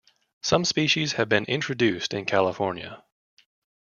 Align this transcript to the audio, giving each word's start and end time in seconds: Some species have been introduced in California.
Some 0.41 0.65
species 0.65 1.11
have 1.13 1.29
been 1.29 1.45
introduced 1.45 2.11
in 2.15 2.25
California. 2.25 3.03